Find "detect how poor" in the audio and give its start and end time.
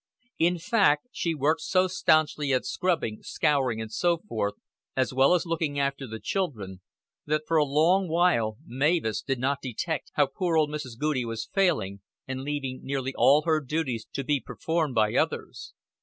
9.61-10.57